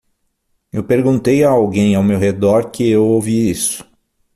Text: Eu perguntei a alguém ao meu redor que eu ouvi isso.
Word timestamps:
Eu 0.73 0.83
perguntei 0.83 1.43
a 1.43 1.51
alguém 1.51 1.93
ao 1.93 2.01
meu 2.01 2.17
redor 2.17 2.71
que 2.71 2.89
eu 2.89 3.05
ouvi 3.07 3.51
isso. 3.51 3.87